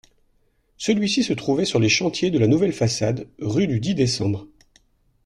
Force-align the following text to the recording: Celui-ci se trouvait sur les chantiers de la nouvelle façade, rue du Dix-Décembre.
Celui-ci 0.77 1.23
se 1.23 1.31
trouvait 1.33 1.63
sur 1.63 1.77
les 1.79 1.87
chantiers 1.87 2.31
de 2.31 2.39
la 2.39 2.47
nouvelle 2.47 2.73
façade, 2.73 3.27
rue 3.37 3.67
du 3.67 3.79
Dix-Décembre. 3.79 4.47